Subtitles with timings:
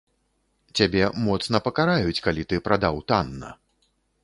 [0.79, 3.55] Цябе моцна пакараюць, калі ты прадаў танна.